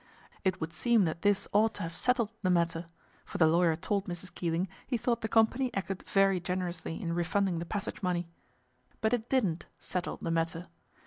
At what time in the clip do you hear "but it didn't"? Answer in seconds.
8.99-9.67